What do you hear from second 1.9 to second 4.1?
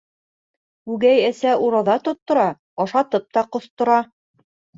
тоттора, ашатып та ҡоҫтора.